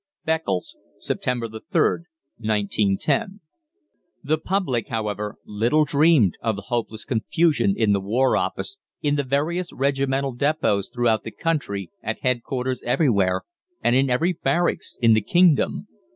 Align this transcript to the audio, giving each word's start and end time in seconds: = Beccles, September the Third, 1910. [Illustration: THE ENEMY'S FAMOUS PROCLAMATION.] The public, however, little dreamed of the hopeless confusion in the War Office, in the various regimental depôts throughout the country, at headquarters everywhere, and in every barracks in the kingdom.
= 0.15 0.25
Beccles, 0.25 0.77
September 0.97 1.47
the 1.47 1.59
Third, 1.59 2.05
1910. 2.37 3.19
[Illustration: 3.39 3.39
THE 4.23 4.33
ENEMY'S 4.37 4.41
FAMOUS 4.41 4.41
PROCLAMATION.] 4.41 4.41
The 4.41 4.49
public, 4.49 4.87
however, 4.87 5.35
little 5.45 5.85
dreamed 5.85 6.37
of 6.41 6.55
the 6.55 6.61
hopeless 6.63 7.05
confusion 7.05 7.75
in 7.77 7.93
the 7.93 7.99
War 8.01 8.35
Office, 8.35 8.79
in 9.03 9.15
the 9.15 9.23
various 9.23 9.71
regimental 9.71 10.35
depôts 10.35 10.91
throughout 10.91 11.23
the 11.23 11.29
country, 11.29 11.91
at 12.01 12.21
headquarters 12.21 12.81
everywhere, 12.83 13.43
and 13.83 13.95
in 13.95 14.09
every 14.09 14.33
barracks 14.33 14.97
in 15.03 15.13
the 15.13 15.21
kingdom. 15.21 15.85